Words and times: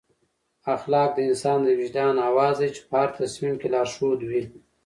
اخلاق 0.75 1.09
د 1.15 1.19
انسان 1.29 1.59
د 1.63 1.67
وجدان 1.79 2.15
اواز 2.29 2.55
دی 2.61 2.69
چې 2.75 2.81
په 2.89 2.93
هر 3.01 3.09
تصمیم 3.19 3.55
کې 3.61 3.67
لارښود 3.73 4.19
وي. 4.29 4.41